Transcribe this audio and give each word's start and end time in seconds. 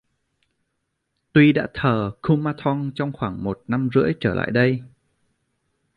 Tuy 1.33 1.53
đã 1.53 1.67
thờ 1.73 2.11
kumanthong 2.21 2.91
trong 2.95 3.11
khoảng 3.13 3.43
một 3.43 3.63
năm 3.67 3.89
rưỡi 3.93 4.11
trở 4.19 4.33
lại 4.33 4.51
đây 4.51 4.83